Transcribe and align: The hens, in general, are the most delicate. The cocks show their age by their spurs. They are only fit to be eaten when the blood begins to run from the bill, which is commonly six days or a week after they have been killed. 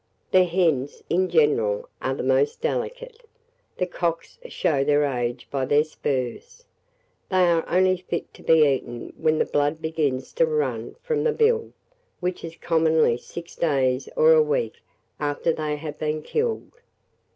The 0.31 0.45
hens, 0.45 1.03
in 1.11 1.29
general, 1.29 1.87
are 2.01 2.15
the 2.15 2.23
most 2.23 2.59
delicate. 2.59 3.21
The 3.77 3.85
cocks 3.85 4.39
show 4.47 4.83
their 4.83 5.03
age 5.03 5.47
by 5.51 5.65
their 5.65 5.83
spurs. 5.83 6.65
They 7.29 7.43
are 7.43 7.63
only 7.69 7.97
fit 7.97 8.33
to 8.33 8.41
be 8.41 8.65
eaten 8.67 9.13
when 9.15 9.37
the 9.37 9.45
blood 9.45 9.79
begins 9.79 10.33
to 10.33 10.47
run 10.47 10.95
from 11.03 11.23
the 11.23 11.31
bill, 11.33 11.71
which 12.19 12.43
is 12.43 12.55
commonly 12.57 13.15
six 13.15 13.55
days 13.55 14.09
or 14.15 14.33
a 14.33 14.41
week 14.41 14.77
after 15.19 15.53
they 15.53 15.75
have 15.75 15.99
been 15.99 16.23
killed. 16.23 16.71